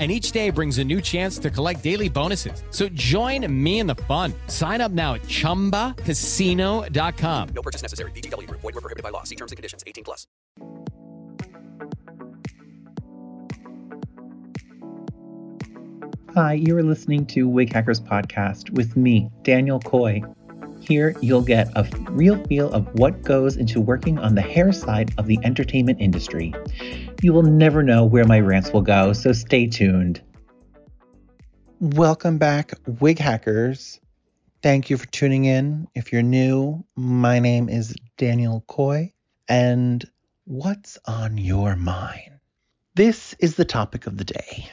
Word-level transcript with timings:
And 0.00 0.10
each 0.10 0.32
day 0.32 0.48
brings 0.48 0.78
a 0.78 0.84
new 0.84 1.02
chance 1.02 1.36
to 1.38 1.50
collect 1.50 1.82
daily 1.82 2.08
bonuses. 2.08 2.62
So 2.70 2.88
join 2.88 3.46
me 3.52 3.80
in 3.80 3.86
the 3.86 3.96
fun. 4.08 4.32
Sign 4.46 4.80
up 4.80 4.92
now 4.92 5.12
at 5.14 5.22
chumbacasino.com. 5.24 7.48
No 7.54 7.62
purchase 7.62 7.82
necessary. 7.82 8.12
VGW 8.12 8.48
Group. 8.48 8.62
Void 8.62 8.76
were 8.76 8.80
prohibited 8.80 9.02
by 9.02 9.10
law. 9.10 9.24
See 9.24 9.36
terms 9.36 9.52
and 9.52 9.58
conditions. 9.58 9.84
18 9.86 10.04
plus. 10.04 10.26
Hi, 16.34 16.52
you 16.52 16.78
are 16.78 16.82
listening 16.84 17.26
to 17.26 17.48
Wig 17.48 17.72
Hackers 17.72 18.00
Podcast 18.00 18.70
with 18.70 18.96
me, 18.96 19.28
Daniel 19.42 19.80
Coy. 19.80 20.22
Here, 20.80 21.14
you'll 21.20 21.42
get 21.42 21.68
a 21.76 21.86
real 22.10 22.42
feel 22.44 22.72
of 22.72 22.86
what 22.94 23.22
goes 23.22 23.56
into 23.56 23.80
working 23.80 24.18
on 24.18 24.34
the 24.34 24.40
hair 24.40 24.72
side 24.72 25.12
of 25.18 25.26
the 25.26 25.38
entertainment 25.44 26.00
industry. 26.00 26.54
You 27.22 27.34
will 27.34 27.42
never 27.42 27.82
know 27.82 28.04
where 28.04 28.24
my 28.24 28.40
rants 28.40 28.72
will 28.72 28.80
go, 28.80 29.12
so 29.12 29.32
stay 29.32 29.66
tuned. 29.66 30.22
Welcome 31.80 32.38
back, 32.38 32.72
Wig 32.86 33.18
Hackers. 33.18 34.00
Thank 34.62 34.88
you 34.88 34.96
for 34.96 35.06
tuning 35.06 35.44
in. 35.44 35.86
If 35.94 36.12
you're 36.12 36.22
new, 36.22 36.84
my 36.96 37.38
name 37.38 37.68
is 37.68 37.94
Daniel 38.16 38.64
Coy, 38.66 39.12
and 39.48 40.04
what's 40.44 40.98
on 41.06 41.36
your 41.36 41.76
mind? 41.76 42.40
This 42.94 43.34
is 43.38 43.56
the 43.56 43.64
topic 43.64 44.06
of 44.06 44.16
the 44.16 44.24
day. 44.24 44.68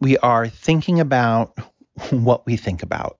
We 0.00 0.16
are 0.18 0.48
thinking 0.48 0.98
about 0.98 1.58
what 2.10 2.46
we 2.46 2.56
think 2.56 2.82
about 2.82 3.18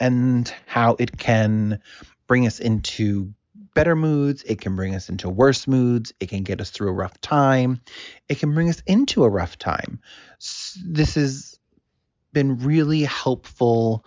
and 0.00 0.52
how 0.66 0.96
it 0.98 1.16
can 1.16 1.80
bring 2.26 2.46
us 2.46 2.60
into 2.60 3.32
better 3.74 3.94
moods, 3.94 4.42
it 4.42 4.60
can 4.60 4.74
bring 4.74 4.94
us 4.94 5.08
into 5.08 5.28
worse 5.28 5.68
moods, 5.68 6.12
it 6.18 6.28
can 6.28 6.42
get 6.42 6.60
us 6.60 6.70
through 6.70 6.88
a 6.88 6.92
rough 6.92 7.20
time, 7.20 7.80
it 8.28 8.38
can 8.38 8.54
bring 8.54 8.70
us 8.70 8.82
into 8.86 9.24
a 9.24 9.28
rough 9.28 9.58
time. 9.58 10.00
This 10.84 11.14
has 11.14 11.58
been 12.32 12.58
really 12.58 13.02
helpful 13.02 14.04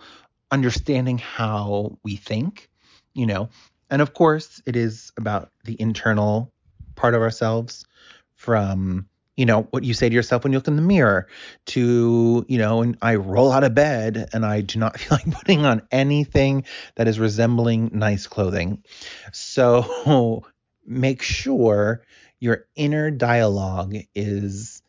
understanding 0.50 1.18
how 1.18 1.98
we 2.02 2.16
think, 2.16 2.68
you 3.14 3.26
know. 3.26 3.48
And 3.88 4.02
of 4.02 4.14
course, 4.14 4.60
it 4.66 4.76
is 4.76 5.12
about 5.16 5.50
the 5.64 5.80
internal 5.80 6.52
part 6.94 7.14
of 7.14 7.22
ourselves 7.22 7.86
from 8.34 9.08
you 9.40 9.46
know 9.46 9.62
what 9.70 9.84
you 9.84 9.94
say 9.94 10.06
to 10.06 10.14
yourself 10.14 10.44
when 10.44 10.52
you 10.52 10.58
look 10.58 10.68
in 10.68 10.76
the 10.76 10.82
mirror 10.82 11.26
to 11.64 12.44
you 12.46 12.58
know 12.58 12.82
and 12.82 12.98
i 13.00 13.14
roll 13.14 13.50
out 13.50 13.64
of 13.64 13.74
bed 13.74 14.28
and 14.34 14.44
i 14.44 14.60
do 14.60 14.78
not 14.78 15.00
feel 15.00 15.16
like 15.16 15.30
putting 15.30 15.64
on 15.64 15.80
anything 15.90 16.62
that 16.96 17.08
is 17.08 17.18
resembling 17.18 17.90
nice 17.94 18.26
clothing. 18.26 18.84
So 19.32 20.44
make 20.86 21.22
sure 21.22 22.02
your 22.38 22.66
inner 22.76 23.10
dialogue 23.10 23.96
is 24.14 24.82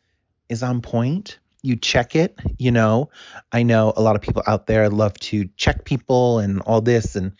is 0.50 0.62
on 0.62 0.82
point. 0.82 1.38
You 1.62 1.76
check 1.76 2.14
it 2.14 2.38
you 2.58 2.72
know. 2.72 3.08
I 3.52 3.62
know 3.62 3.94
a 3.96 4.02
lot 4.02 4.16
of 4.16 4.22
people 4.22 4.42
out 4.46 4.66
there 4.66 4.90
love 4.90 5.14
to 5.30 5.48
check 5.56 5.86
people 5.86 6.40
and 6.40 6.60
all 6.60 6.82
this 6.82 7.16
and 7.16 7.32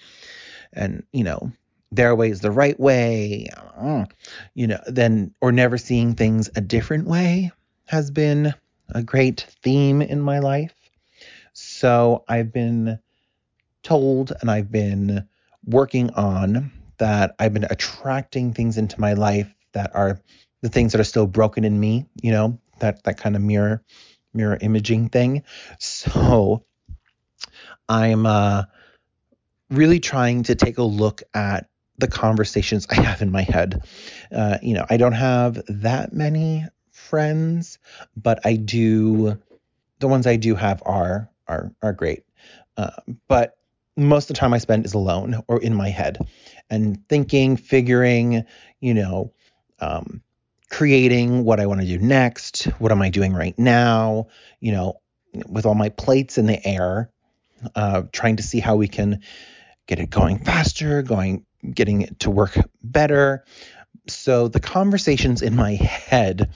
and 0.73 1.05
you 1.13 1.25
know 1.25 1.53
their 1.93 2.17
way 2.17 2.31
is 2.31 2.41
the 2.41 2.51
right 2.51 2.81
way 2.81 3.47
uh, 3.77 4.05
you 4.55 4.67
know 4.67 4.81
then 4.87 5.33
or 5.41 5.53
never 5.53 5.79
seeing 5.79 6.15
things 6.15 6.51
a 6.57 6.61
different 6.61 7.07
way 7.07 7.53
has 7.87 8.11
been 8.11 8.55
a 8.95 9.03
great 9.03 9.47
theme 9.63 10.03
in 10.03 10.21
my 10.21 10.39
life. 10.39 10.75
So 11.53 12.25
i've 12.29 12.53
been 12.53 12.99
told 13.83 14.33
and 14.41 14.51
i've 14.51 14.73
been 14.73 15.29
working 15.67 16.11
on 16.11 16.73
that 16.99 17.35
i've 17.39 17.53
been 17.53 17.67
attracting 17.71 18.53
things 18.53 18.79
into 18.79 19.01
my 19.01 19.13
life 19.15 19.53
that 19.73 19.95
are 19.95 20.21
the 20.63 20.69
things 20.69 20.93
that 20.93 21.01
are 21.01 21.05
still 21.05 21.27
broken 21.27 21.65
in 21.65 21.79
me 21.79 22.07
you 22.23 22.31
know 22.31 22.59
that 22.79 23.03
that 23.05 23.19
kind 23.19 23.37
of 23.37 23.43
mirror 23.43 23.83
mirror 24.35 24.59
imaging 24.61 25.09
thing. 25.09 25.43
So 25.79 26.65
i'm 27.89 28.27
uh 28.27 28.65
really 29.71 30.01
trying 30.01 30.43
to 30.45 30.55
take 30.55 30.79
a 30.79 30.83
look 30.83 31.23
at 31.35 31.69
the 31.99 32.09
conversations 32.09 32.87
I 32.91 33.01
have 33.01 33.23
in 33.23 33.31
my 33.31 33.43
head. 33.43 33.83
Uh, 34.35 34.59
you 34.63 34.75
know, 34.75 34.87
I 34.89 34.97
don't 34.97 35.13
have 35.13 35.63
that 35.69 36.13
many 36.13 36.67
friends, 36.91 37.79
but 38.17 38.41
I 38.45 38.57
do. 38.57 39.39
The 39.99 40.09
ones 40.09 40.27
I 40.27 40.37
do 40.37 40.55
have 40.55 40.83
are 40.85 41.31
are 41.47 41.73
are 41.83 41.93
great. 41.93 42.25
Uh, 42.77 42.91
but 43.29 43.57
most 43.97 44.31
of 44.31 44.35
the 44.35 44.41
time 44.41 44.55
I 44.55 44.59
spend 44.59 44.87
is 44.87 44.95
alone 44.95 45.43
or 45.49 45.61
in 45.61 45.75
my 45.75 45.91
head, 45.91 46.19
and 46.71 47.07
thinking, 47.09 47.57
figuring, 47.57 48.45
you 48.81 48.95
know, 48.95 49.33
um, 49.81 50.23
creating 50.71 51.45
what 51.45 51.61
I 51.61 51.67
want 51.67 51.83
to 51.83 51.87
do 51.87 51.99
next. 51.99 52.65
What 52.79 52.93
am 52.93 53.03
I 53.03 53.11
doing 53.11 53.35
right 53.35 53.59
now? 53.59 54.29
You 54.61 54.73
know, 54.73 55.01
with 55.47 55.67
all 55.67 55.75
my 55.75 55.91
plates 55.91 56.39
in 56.39 56.47
the 56.47 56.67
air, 56.67 57.11
uh, 57.75 58.03
trying 58.13 58.37
to 58.37 58.43
see 58.43 58.61
how 58.61 58.77
we 58.77 58.89
can 58.89 59.21
get 59.87 59.99
it 59.99 60.11
going 60.11 60.39
faster, 60.39 61.03
going 61.03 61.45
getting 61.69 62.03
it 62.03 62.21
to 62.21 62.31
work 62.31 62.57
better. 62.83 63.45
So 64.09 64.49
the 64.49 64.61
conversations 64.61 65.43
in 65.43 65.55
my 65.55 65.73
head 65.73 66.53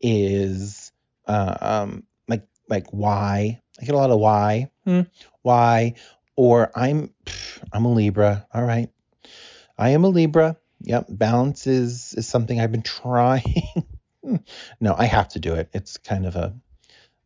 is 0.00 0.92
uh, 1.26 1.56
um, 1.60 2.04
like 2.26 2.46
like 2.68 2.88
why 2.90 3.60
I 3.80 3.84
get 3.84 3.94
a 3.94 3.98
lot 3.98 4.10
of 4.10 4.18
why 4.18 4.70
hmm, 4.84 5.02
why 5.42 5.94
or 6.36 6.70
I'm 6.74 7.12
pff, 7.24 7.62
I'm 7.72 7.84
a 7.84 7.92
Libra. 7.92 8.46
All 8.52 8.64
right, 8.64 8.90
I 9.76 9.90
am 9.90 10.04
a 10.04 10.08
Libra. 10.08 10.56
Yep, 10.80 11.06
balance 11.08 11.66
is 11.66 12.14
is 12.14 12.26
something 12.26 12.60
I've 12.60 12.72
been 12.72 12.82
trying. 12.82 13.62
no, 14.80 14.94
I 14.96 15.06
have 15.06 15.28
to 15.30 15.40
do 15.40 15.54
it. 15.54 15.70
It's 15.72 15.98
kind 15.98 16.26
of 16.26 16.36
a 16.36 16.54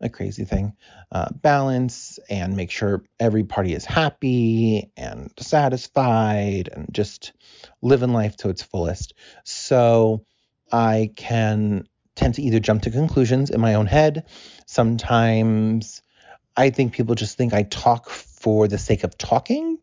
a 0.03 0.09
crazy 0.09 0.45
thing. 0.45 0.75
Uh, 1.11 1.29
balance 1.33 2.19
and 2.29 2.57
make 2.57 2.71
sure 2.71 3.05
every 3.21 3.45
party 3.45 3.75
is 3.75 3.85
happy 3.85 4.91
and 4.97 5.31
satisfied 5.39 6.69
and 6.73 6.93
just 6.93 7.33
living 7.81 8.12
life 8.12 8.37
to 8.37 8.49
its 8.49 8.62
fullest. 8.62 9.15
So 9.45 10.25
I 10.71 11.11
can 11.17 11.87
tend 12.15 12.35
to 12.35 12.43
either 12.43 12.61
jump 12.61 12.83
to 12.83 12.91
conclusions 12.91 13.51
in 13.51 13.61
my 13.61 13.75
own 13.75 13.87
head. 13.87 14.27
Sometimes 14.67 16.03
I 16.57 16.71
think 16.71 16.93
people 16.93 17.15
just 17.15 17.39
think 17.39 17.55
I 17.55 17.62
talk 17.62 18.11
for 18.11 18.69
the 18.69 18.79
sake 18.79 19.05
of 19.05 19.17
talking, 19.17 19.79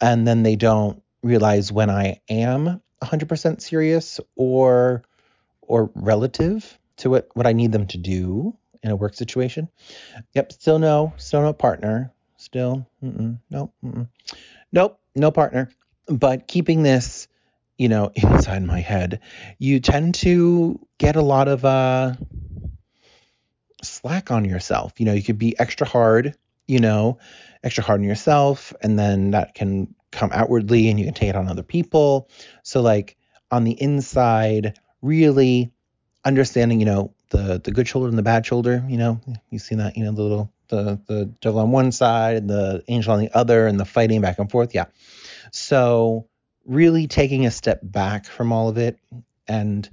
and 0.00 0.26
then 0.26 0.42
they 0.42 0.56
don't 0.56 1.02
realize 1.22 1.70
when 1.70 1.90
I 1.90 2.20
am 2.28 2.80
100% 3.02 3.60
serious 3.60 4.20
or 4.36 5.02
or 5.62 5.90
relative 5.94 6.78
to 6.96 7.10
what, 7.10 7.28
what 7.34 7.46
I 7.46 7.52
need 7.52 7.72
them 7.72 7.86
to 7.88 7.98
do 7.98 8.56
in 8.82 8.90
a 8.90 8.96
work 8.96 9.14
situation. 9.14 9.68
Yep, 10.34 10.52
still 10.52 10.78
no, 10.78 11.12
still 11.16 11.42
no 11.42 11.52
partner. 11.52 12.12
Still, 12.36 12.86
mm-mm, 13.04 13.38
nope, 13.50 13.74
mm-mm. 13.84 14.08
nope, 14.72 14.98
no 15.14 15.30
partner. 15.30 15.70
But 16.06 16.48
keeping 16.48 16.82
this, 16.82 17.28
you 17.76 17.88
know, 17.88 18.10
inside 18.14 18.62
my 18.64 18.80
head, 18.80 19.20
you 19.58 19.80
tend 19.80 20.14
to 20.16 20.80
get 20.98 21.16
a 21.16 21.22
lot 21.22 21.48
of 21.48 21.64
uh, 21.64 22.14
slack 23.82 24.30
on 24.30 24.44
yourself. 24.44 24.94
You 24.98 25.06
know, 25.06 25.12
you 25.12 25.22
could 25.22 25.38
be 25.38 25.58
extra 25.58 25.86
hard, 25.86 26.34
you 26.66 26.78
know, 26.78 27.18
extra 27.62 27.84
hard 27.84 28.00
on 28.00 28.04
yourself, 28.04 28.72
and 28.82 28.98
then 28.98 29.32
that 29.32 29.54
can 29.54 29.94
come 30.10 30.30
outwardly, 30.32 30.88
and 30.88 30.98
you 30.98 31.04
can 31.04 31.14
take 31.14 31.28
it 31.28 31.36
on 31.36 31.48
other 31.48 31.62
people. 31.62 32.28
So, 32.62 32.80
like 32.80 33.16
on 33.50 33.64
the 33.64 33.80
inside, 33.80 34.78
really 35.02 35.72
understanding, 36.24 36.80
you 36.80 36.86
know, 36.86 37.14
the 37.30 37.60
the 37.62 37.72
good 37.72 37.88
shoulder 37.88 38.08
and 38.08 38.18
the 38.18 38.22
bad 38.22 38.46
shoulder. 38.46 38.84
You 38.88 38.98
know, 38.98 39.20
you've 39.50 39.62
seen 39.62 39.78
that. 39.78 39.96
You 39.96 40.04
know, 40.04 40.12
the 40.12 40.22
little 40.22 40.52
the 40.68 41.00
the 41.06 41.26
devil 41.40 41.60
on 41.60 41.70
one 41.70 41.92
side 41.92 42.36
and 42.36 42.50
the 42.50 42.84
angel 42.88 43.12
on 43.12 43.20
the 43.20 43.34
other, 43.34 43.66
and 43.66 43.80
the 43.80 43.84
fighting 43.84 44.20
back 44.20 44.38
and 44.38 44.50
forth. 44.50 44.74
Yeah. 44.74 44.86
So, 45.52 46.28
really 46.64 47.06
taking 47.06 47.46
a 47.46 47.50
step 47.50 47.80
back 47.82 48.26
from 48.26 48.52
all 48.52 48.68
of 48.68 48.78
it 48.78 48.98
and, 49.50 49.88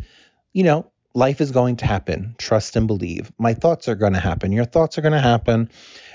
you 0.54 0.64
know, 0.64 0.92
life 1.16 1.42
is 1.42 1.52
going 1.52 1.78
to 1.78 1.86
happen. 1.86 2.36
Trust 2.38 2.76
and 2.76 2.86
believe. 2.86 3.32
My 3.40 3.56
thoughts 3.56 3.88
are 3.88 3.96
going 3.96 4.14
to 4.14 4.20
happen. 4.20 4.52
Your 4.52 4.66
thoughts 4.66 4.98
are 4.98 5.02
going 5.02 5.14
to 5.14 5.20
happen. 5.20 5.70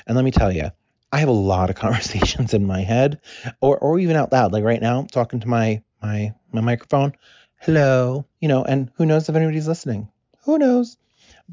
And 0.07 0.17
let 0.17 0.25
me 0.25 0.31
tell 0.31 0.53
you, 0.53 0.71
I 1.11 1.19
have 1.19 1.29
a 1.29 1.33
lot 1.33 1.71
of 1.71 1.77
conversations 1.85 2.55
in 2.55 2.65
my 2.65 2.83
head 2.83 3.21
or, 3.61 3.77
or 3.79 3.99
even 3.99 4.15
out 4.17 4.31
loud. 4.31 4.53
Like 4.53 4.63
right 4.63 4.81
now, 4.81 5.07
talking 5.11 5.41
to 5.41 5.49
my, 5.49 5.83
my, 6.01 6.35
my 6.53 6.61
microphone. 6.61 7.15
Hello, 7.61 8.27
you 8.41 8.49
know, 8.49 8.65
and 8.65 8.91
who 8.95 9.07
knows 9.07 9.29
if 9.29 9.35
anybody's 9.35 9.69
listening? 9.69 10.09
Who 10.45 10.59
knows? 10.59 10.97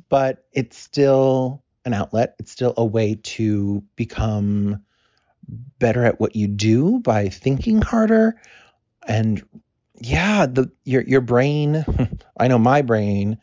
But 0.08 0.46
it's 0.54 0.78
still 0.78 1.64
an 1.86 1.94
outlet. 1.94 2.36
It's 2.40 2.52
still 2.52 2.74
a 2.78 2.86
way 2.86 3.16
to 3.24 3.84
become 3.96 4.84
better 5.80 6.06
at 6.06 6.20
what 6.20 6.36
you 6.36 6.48
do 6.48 7.00
by 7.00 7.30
thinking 7.30 7.82
harder 7.82 8.40
and 9.08 9.44
yeah 10.00 10.46
the 10.46 10.72
your 10.84 11.02
your 11.02 11.22
brain 11.22 11.86
i 12.40 12.48
know 12.48 12.60
my 12.60 12.82
brain 12.82 13.38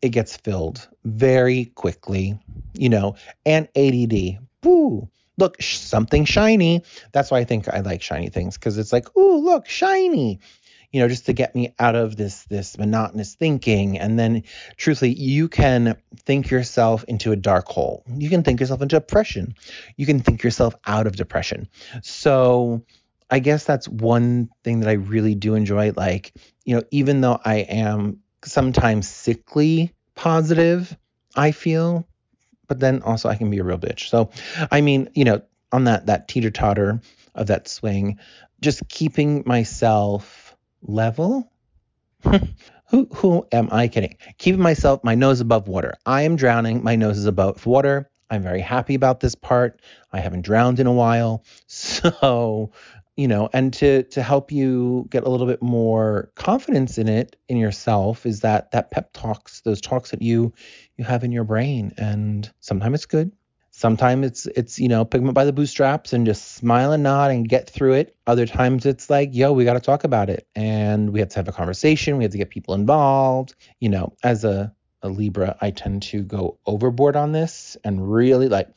it 0.00 0.10
gets 0.10 0.36
filled 0.36 0.88
very 1.04 1.66
quickly 1.66 2.38
you 2.74 2.88
know 2.88 3.14
and 3.46 3.68
add 3.76 4.38
Woo. 4.64 5.08
look 5.38 5.60
sh- 5.60 5.78
something 5.78 6.24
shiny 6.24 6.82
that's 7.12 7.30
why 7.30 7.38
i 7.38 7.44
think 7.44 7.68
i 7.68 7.80
like 7.80 8.02
shiny 8.02 8.28
things 8.28 8.58
because 8.58 8.78
it's 8.78 8.92
like 8.92 9.14
ooh 9.16 9.36
look 9.36 9.68
shiny 9.68 10.40
you 10.92 11.00
know 11.00 11.08
just 11.08 11.26
to 11.26 11.32
get 11.32 11.54
me 11.54 11.74
out 11.78 11.96
of 11.96 12.16
this 12.16 12.44
this 12.44 12.78
monotonous 12.78 13.34
thinking 13.34 13.98
and 13.98 14.18
then 14.18 14.44
truthfully 14.76 15.12
you 15.12 15.48
can 15.48 15.96
think 16.16 16.50
yourself 16.50 17.04
into 17.08 17.32
a 17.32 17.36
dark 17.36 17.66
hole 17.66 18.04
you 18.16 18.30
can 18.30 18.42
think 18.42 18.60
yourself 18.60 18.82
into 18.82 18.96
depression 18.96 19.54
you 19.96 20.06
can 20.06 20.20
think 20.20 20.42
yourself 20.42 20.74
out 20.86 21.06
of 21.06 21.16
depression 21.16 21.68
so 22.02 22.82
I 23.32 23.38
guess 23.38 23.64
that's 23.64 23.88
one 23.88 24.50
thing 24.62 24.80
that 24.80 24.90
I 24.90 24.92
really 24.92 25.34
do 25.34 25.54
enjoy. 25.54 25.92
Like, 25.96 26.34
you 26.66 26.76
know, 26.76 26.82
even 26.90 27.22
though 27.22 27.40
I 27.42 27.60
am 27.60 28.18
sometimes 28.44 29.08
sickly 29.08 29.94
positive, 30.14 30.94
I 31.34 31.52
feel, 31.52 32.06
but 32.68 32.78
then 32.78 33.00
also 33.00 33.30
I 33.30 33.36
can 33.36 33.48
be 33.48 33.58
a 33.58 33.64
real 33.64 33.78
bitch. 33.78 34.10
So, 34.10 34.30
I 34.70 34.82
mean, 34.82 35.08
you 35.14 35.24
know, 35.24 35.40
on 35.72 35.84
that 35.84 36.06
that 36.06 36.28
teeter 36.28 36.50
totter 36.50 37.00
of 37.34 37.46
that 37.46 37.68
swing, 37.68 38.18
just 38.60 38.86
keeping 38.88 39.44
myself 39.46 40.41
level. 40.82 41.50
who 42.22 43.08
who 43.14 43.46
am 43.52 43.68
I 43.72 43.88
kidding? 43.88 44.16
Keeping 44.38 44.60
myself 44.60 45.02
my 45.02 45.14
nose 45.14 45.40
above 45.40 45.68
water. 45.68 45.94
I 46.06 46.22
am 46.22 46.36
drowning. 46.36 46.82
My 46.82 46.96
nose 46.96 47.18
is 47.18 47.26
above 47.26 47.64
water. 47.66 48.10
I'm 48.30 48.42
very 48.42 48.60
happy 48.60 48.94
about 48.94 49.20
this 49.20 49.34
part. 49.34 49.80
I 50.12 50.20
haven't 50.20 50.42
drowned 50.42 50.80
in 50.80 50.86
a 50.86 50.92
while. 50.92 51.44
So 51.66 52.72
you 53.16 53.28
know 53.28 53.48
and 53.52 53.72
to 53.74 54.04
to 54.04 54.22
help 54.22 54.52
you 54.52 55.06
get 55.10 55.24
a 55.24 55.28
little 55.28 55.46
bit 55.46 55.62
more 55.62 56.30
confidence 56.34 56.98
in 56.98 57.08
it 57.08 57.36
in 57.48 57.56
yourself 57.56 58.24
is 58.24 58.40
that 58.40 58.70
that 58.70 58.90
pep 58.90 59.12
talks 59.12 59.60
those 59.60 59.80
talks 59.80 60.10
that 60.10 60.22
you 60.22 60.52
you 60.96 61.04
have 61.04 61.24
in 61.24 61.32
your 61.32 61.44
brain 61.44 61.92
and 61.98 62.50
sometimes 62.60 62.94
it's 62.94 63.06
good 63.06 63.30
sometimes 63.82 64.24
it's 64.24 64.46
it's 64.46 64.78
you 64.78 64.88
know 64.88 65.04
pick 65.04 65.20
them 65.20 65.28
up 65.28 65.34
by 65.34 65.44
the 65.44 65.52
bootstraps 65.52 66.12
and 66.12 66.24
just 66.24 66.52
smile 66.52 66.92
and 66.92 67.02
nod 67.02 67.32
and 67.32 67.48
get 67.48 67.68
through 67.68 67.94
it. 67.94 68.16
Other 68.28 68.46
times 68.46 68.86
it's 68.86 69.10
like 69.10 69.30
yo 69.32 69.52
we 69.52 69.64
got 69.64 69.74
to 69.74 69.80
talk 69.80 70.04
about 70.04 70.30
it. 70.30 70.46
And 70.54 71.10
we 71.12 71.18
have 71.18 71.30
to 71.30 71.36
have 71.36 71.48
a 71.48 71.52
conversation. 71.52 72.16
We 72.16 72.24
have 72.24 72.32
to 72.32 72.38
get 72.38 72.50
people 72.50 72.74
involved. 72.74 73.54
You 73.80 73.88
know 73.88 74.14
as 74.22 74.44
a 74.44 74.72
a 75.04 75.08
libra 75.08 75.56
i 75.60 75.72
tend 75.72 76.00
to 76.00 76.22
go 76.22 76.60
overboard 76.64 77.16
on 77.16 77.32
this 77.32 77.76
and 77.82 78.12
really 78.12 78.48
like 78.48 78.68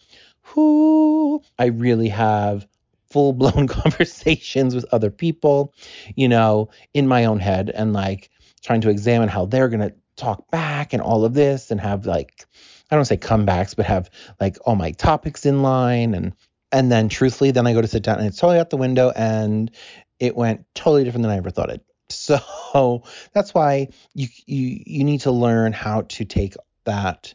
whoo, 0.56 1.40
i 1.60 1.66
really 1.66 2.10
have 2.10 2.68
full 3.16 3.31
blown 3.31 3.68
conversations 3.80 4.75
with 4.75 4.86
other 4.92 5.10
people, 5.10 5.74
you 6.16 6.28
know, 6.28 6.69
in 6.94 7.07
my 7.07 7.25
own 7.25 7.40
head 7.40 7.69
and 7.69 7.94
like 7.94 8.30
trying 8.62 8.81
to 8.81 8.90
examine 8.90 9.30
how 9.30 9.46
they're 9.46 9.69
going 9.69 9.88
to 9.88 9.96
talk 10.18 10.50
back 10.52 10.92
and 10.92 11.02
all 11.02 11.24
of 11.24 11.34
this 11.34 11.72
and 11.72 11.80
have 11.80 12.06
like, 12.06 12.46
I 12.92 12.96
don't 12.96 13.06
say 13.06 13.18
comebacks, 13.18 13.76
but 13.76 13.86
have 13.86 14.10
like 14.40 14.58
all 14.66 14.76
my 14.76 14.92
topics 14.92 15.46
in 15.46 15.62
line. 15.62 16.14
And, 16.14 16.34
and 16.72 16.92
then 16.92 17.10
truthfully, 17.10 17.52
then 17.52 17.68
I 17.68 17.74
go 17.74 17.82
to 17.82 17.88
sit 17.88 18.04
down 18.04 18.20
and 18.20 18.28
it's 18.28 18.38
totally 18.38 18.60
out 18.60 18.70
the 18.70 18.78
window 18.78 19.12
and 19.16 19.72
it 20.20 20.36
went 20.36 20.66
totally 20.76 21.04
different 21.04 21.24
than 21.24 21.32
I 21.32 21.38
ever 21.38 21.50
thought 21.50 21.70
it. 21.70 21.84
So 22.08 23.02
that's 23.34 23.52
why 23.52 23.90
you, 24.14 24.28
you, 24.46 24.84
you 24.86 25.04
need 25.04 25.22
to 25.22 25.32
learn 25.32 25.74
how 25.74 26.02
to 26.02 26.24
take 26.24 26.54
that, 26.84 27.34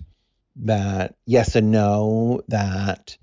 that 0.56 1.16
yes 1.26 1.56
and 1.56 1.72
no, 1.72 2.42
that, 2.46 3.16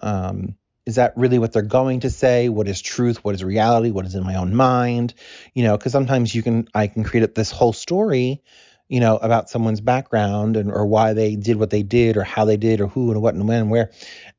um, 0.00 0.56
is 0.86 0.94
that 0.94 1.14
really 1.16 1.40
what 1.40 1.52
they're 1.52 1.62
going 1.62 2.00
to 2.00 2.10
say 2.10 2.48
what 2.48 2.68
is 2.68 2.80
truth 2.80 3.22
what 3.24 3.34
is 3.34 3.42
reality 3.42 3.90
what 3.90 4.06
is 4.06 4.14
in 4.14 4.22
my 4.22 4.36
own 4.36 4.54
mind 4.54 5.14
you 5.52 5.64
know 5.64 5.76
because 5.76 5.92
sometimes 5.92 6.34
you 6.34 6.42
can 6.42 6.68
i 6.74 6.86
can 6.86 7.04
create 7.04 7.34
this 7.34 7.50
whole 7.50 7.72
story 7.72 8.40
you 8.88 9.00
know 9.00 9.16
about 9.16 9.48
someone's 9.50 9.80
background 9.80 10.56
and 10.56 10.70
or 10.70 10.86
why 10.86 11.12
they 11.12 11.36
did 11.36 11.56
what 11.56 11.70
they 11.70 11.82
did 11.82 12.16
or 12.16 12.24
how 12.24 12.44
they 12.44 12.56
did 12.56 12.80
or 12.80 12.88
who 12.88 13.10
and 13.10 13.20
what 13.22 13.34
and 13.34 13.46
when 13.48 13.62
and 13.62 13.70
where. 13.70 13.90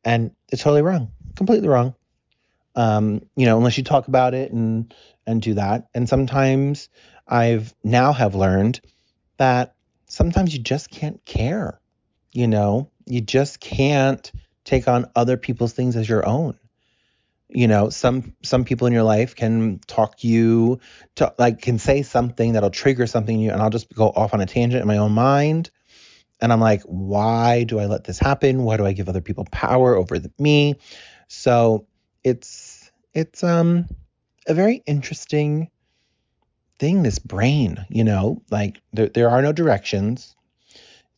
And 0.04 0.32
it's 0.52 0.64
totally 0.64 0.82
wrong 0.82 1.12
completely 1.36 1.68
wrong. 1.68 1.96
Um, 2.76 3.22
you 3.36 3.46
know 3.46 3.58
unless 3.58 3.78
you 3.78 3.84
talk 3.84 4.08
about 4.08 4.34
it 4.34 4.52
and 4.52 4.94
and 5.26 5.42
do 5.42 5.56
that. 5.56 5.88
And 5.94 6.08
sometimes 6.08 6.90
i've 7.30 7.74
now 7.84 8.14
have 8.14 8.36
learned 8.36 8.80
that 9.36 9.76
sometimes 10.08 10.54
you 10.54 10.62
just 10.62 10.90
can't 10.90 11.24
care 11.26 11.82
you 12.38 12.48
know? 12.48 12.92
You 13.06 13.22
just 13.22 13.60
can't 13.60 14.32
take 14.64 14.88
on 14.88 15.10
other 15.16 15.38
people's 15.38 15.74
things 15.74 15.96
as 15.96 16.08
your 16.08 16.24
own 16.26 16.60
you 17.50 17.68
know 17.68 17.90
some 17.90 18.36
some 18.44 18.66
people 18.66 18.88
in 18.88 18.94
your 18.94 19.04
life 19.04 19.36
can 19.36 19.80
talk 19.88 20.24
you 20.24 20.80
to 21.16 21.34
like 21.38 21.62
can 21.62 21.80
say 21.80 22.02
something 22.02 22.54
that'll 22.54 22.70
trigger 22.70 23.08
something 23.08 23.36
in 23.36 23.42
you 23.42 23.52
and 23.52 23.62
i'll 23.62 23.70
just 23.70 23.94
go 23.94 24.10
off 24.10 24.34
on 24.34 24.42
a 24.42 24.46
tangent 24.46 24.82
in 24.82 24.88
my 24.88 24.98
own 24.98 25.14
mind 25.14 25.72
and 26.42 26.52
i'm 26.52 26.60
like 26.60 26.82
why 26.84 27.64
do 27.64 27.80
i 27.80 27.86
let 27.86 28.04
this 28.04 28.20
happen? 28.20 28.64
Why 28.64 28.78
do 28.78 28.86
i 28.86 28.94
give 28.94 29.10
other 29.10 29.22
people 29.22 29.46
power 29.52 29.96
over 29.96 30.20
the, 30.20 30.32
me? 30.40 30.76
So 31.28 31.88
it's 32.24 32.92
it's 33.14 33.44
um 33.44 33.88
a 34.48 34.54
very 34.54 34.84
interesting 34.86 35.70
thing 36.80 37.04
this 37.04 37.20
brain 37.20 37.86
you 37.90 38.04
know? 38.04 38.42
Like 38.52 38.82
there, 38.94 39.10
there 39.10 39.30
are 39.30 39.42
no 39.42 39.52
directions. 39.52 40.36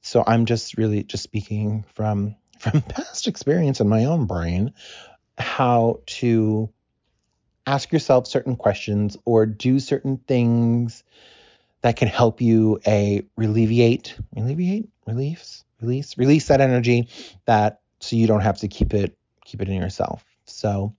So 0.02 0.24
i'm 0.26 0.46
just 0.46 0.78
really 0.78 1.04
just 1.04 1.24
speaking 1.24 1.86
from 1.94 2.36
from 2.60 2.82
past 2.82 3.28
experience 3.28 3.80
in 3.80 3.90
my 3.90 4.06
own 4.06 4.26
brain 4.26 4.74
how 5.40 6.02
to 6.06 6.70
ask 7.66 7.92
yourself 7.92 8.28
certain 8.28 8.56
questions 8.56 9.18
or 9.26 9.46
do 9.46 9.80
certain 9.80 10.18
things 10.18 11.04
that 11.82 11.96
can 11.96 12.08
help 12.08 12.42
you 12.42 12.80
a 12.86 13.24
alleviate 13.38 14.16
alleviate? 14.36 14.90
Release? 15.06 15.64
Release? 15.82 16.18
Release 16.18 16.48
that 16.48 16.62
energy 16.62 17.10
that 17.46 17.82
so 18.00 18.16
you 18.16 18.28
don't 18.28 18.42
have 18.42 18.60
to 18.60 18.68
keep 18.68 18.94
it 18.94 19.18
keep 19.46 19.62
it 19.62 19.70
in 19.70 19.76
yourself. 19.76 20.24
So 20.46 20.96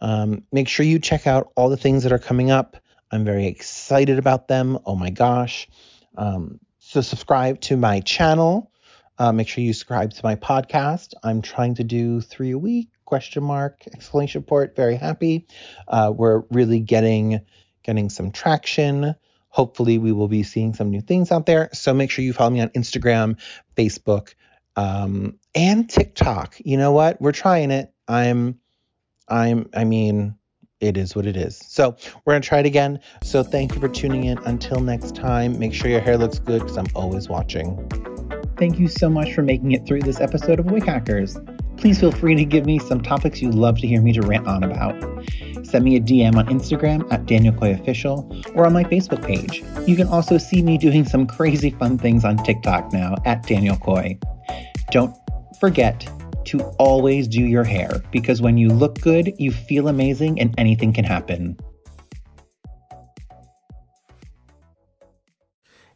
um, 0.00 0.44
make 0.52 0.68
sure 0.68 0.86
you 0.86 0.98
check 0.98 1.26
out 1.26 1.52
all 1.56 1.68
the 1.68 1.76
things 1.76 2.04
that 2.04 2.12
are 2.12 2.18
coming 2.18 2.50
up. 2.50 2.76
I'm 3.10 3.24
very 3.24 3.46
excited 3.46 4.18
about 4.18 4.48
them. 4.48 4.78
Oh 4.84 4.94
my 4.94 5.10
gosh. 5.10 5.68
Um, 6.16 6.60
so 6.78 7.00
subscribe 7.00 7.60
to 7.62 7.76
my 7.76 8.00
channel. 8.00 8.70
Uh, 9.18 9.32
make 9.32 9.48
sure 9.48 9.64
you 9.64 9.72
subscribe 9.72 10.12
to 10.12 10.20
my 10.22 10.36
podcast. 10.36 11.14
I'm 11.22 11.42
trying 11.42 11.74
to 11.76 11.84
do 11.84 12.20
three 12.20 12.52
a 12.52 12.58
week. 12.58 12.88
Question 13.08 13.42
mark 13.42 13.84
exclamation 13.94 14.42
point. 14.42 14.76
Very 14.76 14.94
happy. 14.94 15.46
Uh, 15.88 16.12
we're 16.14 16.42
really 16.50 16.78
getting 16.78 17.40
getting 17.82 18.10
some 18.10 18.32
traction. 18.32 19.14
Hopefully, 19.48 19.96
we 19.96 20.12
will 20.12 20.28
be 20.28 20.42
seeing 20.42 20.74
some 20.74 20.90
new 20.90 21.00
things 21.00 21.32
out 21.32 21.46
there. 21.46 21.70
So 21.72 21.94
make 21.94 22.10
sure 22.10 22.22
you 22.22 22.34
follow 22.34 22.50
me 22.50 22.60
on 22.60 22.68
Instagram, 22.68 23.40
Facebook, 23.78 24.34
um, 24.76 25.38
and 25.54 25.88
TikTok. 25.88 26.56
You 26.62 26.76
know 26.76 26.92
what? 26.92 27.18
We're 27.18 27.32
trying 27.32 27.70
it. 27.70 27.94
I'm, 28.06 28.60
I'm. 29.26 29.70
I 29.72 29.84
mean, 29.84 30.36
it 30.78 30.98
is 30.98 31.16
what 31.16 31.24
it 31.24 31.34
is. 31.34 31.56
So 31.56 31.96
we're 32.26 32.34
gonna 32.34 32.42
try 32.42 32.58
it 32.58 32.66
again. 32.66 33.00
So 33.22 33.42
thank 33.42 33.74
you 33.74 33.80
for 33.80 33.88
tuning 33.88 34.24
in. 34.24 34.36
Until 34.40 34.80
next 34.80 35.14
time, 35.14 35.58
make 35.58 35.72
sure 35.72 35.90
your 35.90 36.00
hair 36.00 36.18
looks 36.18 36.40
good 36.40 36.60
because 36.60 36.76
I'm 36.76 36.88
always 36.94 37.26
watching. 37.26 37.88
Thank 38.58 38.78
you 38.78 38.86
so 38.86 39.08
much 39.08 39.32
for 39.32 39.40
making 39.40 39.72
it 39.72 39.86
through 39.86 40.02
this 40.02 40.20
episode 40.20 40.60
of 40.60 40.66
Wig 40.66 40.84
Hackers. 40.84 41.38
Please 41.78 42.00
feel 42.00 42.10
free 42.10 42.34
to 42.34 42.44
give 42.44 42.66
me 42.66 42.78
some 42.78 43.00
topics 43.00 43.40
you'd 43.40 43.54
love 43.54 43.78
to 43.78 43.86
hear 43.86 44.02
me 44.02 44.12
to 44.12 44.20
rant 44.22 44.48
on 44.48 44.64
about. 44.64 44.94
Send 45.64 45.84
me 45.84 45.96
a 45.96 46.00
DM 46.00 46.34
on 46.36 46.46
Instagram 46.46 47.06
at 47.12 47.26
Daniel 47.26 47.54
Coy 47.54 47.72
Official 47.72 48.28
or 48.54 48.66
on 48.66 48.72
my 48.72 48.82
Facebook 48.84 49.24
page. 49.24 49.62
You 49.86 49.94
can 49.94 50.08
also 50.08 50.38
see 50.38 50.60
me 50.60 50.76
doing 50.76 51.04
some 51.04 51.26
crazy 51.26 51.70
fun 51.70 51.96
things 51.96 52.24
on 52.24 52.36
TikTok 52.38 52.92
now 52.92 53.14
at 53.24 53.44
Daniel 53.46 53.76
Coy. 53.76 54.18
Don't 54.90 55.14
forget 55.60 56.08
to 56.46 56.62
always 56.78 57.28
do 57.28 57.42
your 57.42 57.64
hair 57.64 58.02
because 58.10 58.42
when 58.42 58.56
you 58.56 58.70
look 58.70 59.00
good, 59.00 59.32
you 59.38 59.52
feel 59.52 59.88
amazing 59.88 60.40
and 60.40 60.54
anything 60.58 60.92
can 60.92 61.04
happen. 61.04 61.56